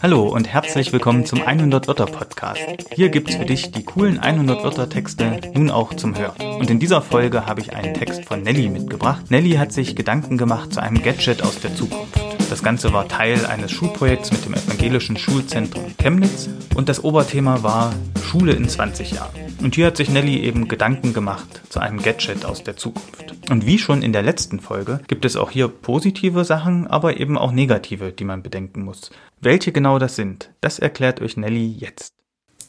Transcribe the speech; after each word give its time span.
Hallo 0.00 0.28
und 0.28 0.46
herzlich 0.46 0.92
willkommen 0.92 1.26
zum 1.26 1.42
100 1.42 1.88
Wörter 1.88 2.06
Podcast. 2.06 2.60
Hier 2.94 3.08
gibt's 3.08 3.34
für 3.34 3.44
dich 3.44 3.72
die 3.72 3.84
coolen 3.84 4.20
100 4.20 4.62
Wörter 4.62 4.88
Texte 4.88 5.40
nun 5.54 5.72
auch 5.72 5.94
zum 5.94 6.16
Hören. 6.16 6.60
Und 6.60 6.70
in 6.70 6.78
dieser 6.78 7.02
Folge 7.02 7.46
habe 7.46 7.60
ich 7.60 7.74
einen 7.74 7.92
Text 7.94 8.24
von 8.24 8.42
Nelly 8.42 8.68
mitgebracht. 8.68 9.32
Nelly 9.32 9.54
hat 9.54 9.72
sich 9.72 9.96
Gedanken 9.96 10.38
gemacht 10.38 10.72
zu 10.74 10.80
einem 10.80 11.02
Gadget 11.02 11.42
aus 11.42 11.58
der 11.58 11.74
Zukunft. 11.74 12.20
Das 12.50 12.62
Ganze 12.62 12.92
war 12.92 13.08
Teil 13.08 13.44
eines 13.44 13.72
Schulprojekts 13.72 14.30
mit 14.30 14.44
dem 14.44 14.54
Evangelischen 14.54 15.16
Schulzentrum 15.16 15.86
Chemnitz 15.98 16.48
und 16.76 16.88
das 16.88 17.02
Oberthema 17.02 17.64
war 17.64 17.92
Schule 18.28 18.52
in 18.52 18.68
20 18.68 19.12
Jahren. 19.12 19.56
Und 19.62 19.74
hier 19.74 19.86
hat 19.86 19.96
sich 19.96 20.10
Nelly 20.10 20.42
eben 20.42 20.68
Gedanken 20.68 21.14
gemacht 21.14 21.62
zu 21.70 21.80
einem 21.80 22.02
Gadget 22.02 22.44
aus 22.44 22.62
der 22.62 22.76
Zukunft. 22.76 23.34
Und 23.50 23.64
wie 23.64 23.78
schon 23.78 24.02
in 24.02 24.12
der 24.12 24.22
letzten 24.22 24.60
Folge 24.60 25.00
gibt 25.08 25.24
es 25.24 25.34
auch 25.34 25.50
hier 25.50 25.68
positive 25.68 26.44
Sachen, 26.44 26.86
aber 26.86 27.18
eben 27.18 27.38
auch 27.38 27.52
negative, 27.52 28.12
die 28.12 28.24
man 28.24 28.42
bedenken 28.42 28.82
muss. 28.82 29.10
Welche 29.40 29.72
genau 29.72 29.98
das 29.98 30.14
sind, 30.14 30.50
das 30.60 30.78
erklärt 30.78 31.22
euch 31.22 31.38
Nelly 31.38 31.74
jetzt. 31.78 32.12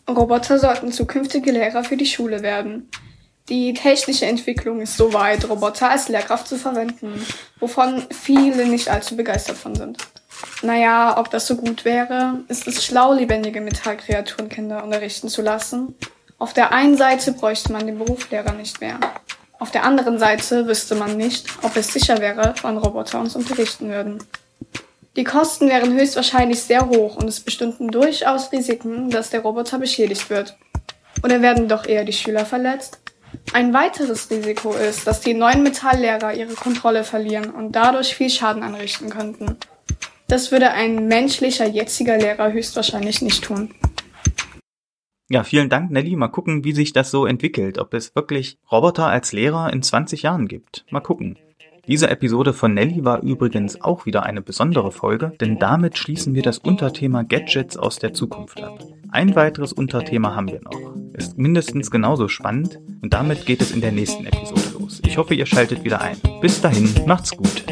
Roboter 0.07 0.59
sollten 0.59 0.93
zukünftige 0.93 1.51
Lehrer 1.51 1.83
für 1.83 1.97
die 1.97 2.05
Schule 2.05 2.41
werden. 2.41 2.89
Die 3.49 3.73
technische 3.73 4.27
Entwicklung 4.27 4.79
ist 4.79 4.95
so 4.95 5.11
weit, 5.13 5.49
Roboter 5.49 5.89
als 5.89 6.07
Lehrkraft 6.07 6.47
zu 6.47 6.55
verwenden, 6.55 7.21
wovon 7.59 8.03
viele 8.11 8.65
nicht 8.65 8.87
allzu 8.87 9.17
begeistert 9.17 9.57
von 9.57 9.75
sind. 9.75 9.97
Naja, 10.61 11.17
ob 11.17 11.29
das 11.29 11.47
so 11.47 11.55
gut 11.55 11.85
wäre, 11.85 12.43
ist 12.47 12.67
es 12.67 12.83
schlau, 12.83 13.13
lebendige 13.13 13.61
Metallkreaturen 13.61 14.49
Kinder 14.49 14.83
unterrichten 14.83 15.29
zu 15.29 15.41
lassen. 15.41 15.95
Auf 16.37 16.53
der 16.53 16.71
einen 16.71 16.97
Seite 16.97 17.33
bräuchte 17.33 17.71
man 17.71 17.85
den 17.85 17.97
Berufslehrer 17.97 18.53
nicht 18.53 18.79
mehr. 18.81 18.99
Auf 19.59 19.71
der 19.71 19.83
anderen 19.83 20.19
Seite 20.19 20.67
wüsste 20.67 20.95
man 20.95 21.17
nicht, 21.17 21.45
ob 21.63 21.75
es 21.75 21.91
sicher 21.91 22.19
wäre, 22.19 22.53
wann 22.61 22.77
Roboter 22.77 23.19
uns 23.19 23.35
unterrichten 23.35 23.89
würden. 23.89 24.23
Die 25.17 25.25
Kosten 25.25 25.67
wären 25.67 25.93
höchstwahrscheinlich 25.93 26.61
sehr 26.61 26.87
hoch 26.87 27.17
und 27.17 27.27
es 27.27 27.41
bestünden 27.41 27.89
durchaus 27.89 28.51
Risiken, 28.53 29.09
dass 29.09 29.31
der 29.31 29.41
Roboter 29.41 29.77
beschädigt 29.77 30.29
wird. 30.29 30.55
Oder 31.23 31.41
werden 31.41 31.67
doch 31.67 31.85
eher 31.85 32.05
die 32.05 32.13
Schüler 32.13 32.45
verletzt? 32.45 32.99
Ein 33.51 33.73
weiteres 33.73 34.29
Risiko 34.29 34.71
ist, 34.71 35.05
dass 35.05 35.19
die 35.19 35.33
neuen 35.33 35.63
Metalllehrer 35.63 36.33
ihre 36.33 36.53
Kontrolle 36.53 37.03
verlieren 37.03 37.49
und 37.49 37.73
dadurch 37.73 38.15
viel 38.15 38.29
Schaden 38.29 38.63
anrichten 38.63 39.09
könnten. 39.09 39.57
Das 40.29 40.51
würde 40.51 40.69
ein 40.71 41.07
menschlicher 41.07 41.67
jetziger 41.67 42.17
Lehrer 42.17 42.53
höchstwahrscheinlich 42.53 43.23
nicht 43.23 43.43
tun. 43.43 43.73
Ja, 45.27 45.43
vielen 45.43 45.69
Dank, 45.69 45.89
Nelly. 45.89 46.15
Mal 46.15 46.27
gucken, 46.27 46.63
wie 46.63 46.71
sich 46.71 46.93
das 46.93 47.09
so 47.09 47.25
entwickelt. 47.25 47.79
Ob 47.79 47.95
es 47.95 48.15
wirklich 48.15 48.59
Roboter 48.71 49.07
als 49.07 49.33
Lehrer 49.33 49.73
in 49.73 49.81
20 49.81 50.21
Jahren 50.21 50.47
gibt. 50.47 50.85
Mal 50.91 50.99
gucken. 51.01 51.37
Diese 51.87 52.11
Episode 52.11 52.53
von 52.53 52.75
Nelly 52.75 53.03
war 53.03 53.23
übrigens 53.23 53.81
auch 53.81 54.05
wieder 54.05 54.21
eine 54.21 54.43
besondere 54.43 54.91
Folge, 54.91 55.33
denn 55.41 55.57
damit 55.57 55.97
schließen 55.97 56.35
wir 56.35 56.43
das 56.43 56.59
Unterthema 56.59 57.23
Gadgets 57.23 57.77
aus 57.77 57.97
der 57.97 58.13
Zukunft 58.13 58.61
ab. 58.61 58.77
Ein 59.09 59.35
weiteres 59.35 59.73
Unterthema 59.73 60.35
haben 60.35 60.49
wir 60.49 60.61
noch. 60.61 60.95
Ist 61.13 61.39
mindestens 61.39 61.89
genauso 61.89 62.27
spannend 62.27 62.79
und 63.01 63.13
damit 63.13 63.47
geht 63.47 63.61
es 63.61 63.71
in 63.71 63.81
der 63.81 63.91
nächsten 63.91 64.27
Episode 64.27 64.77
los. 64.79 65.01
Ich 65.03 65.17
hoffe, 65.17 65.33
ihr 65.33 65.47
schaltet 65.47 65.83
wieder 65.83 66.01
ein. 66.01 66.17
Bis 66.41 66.61
dahin, 66.61 66.93
macht's 67.07 67.31
gut. 67.35 67.65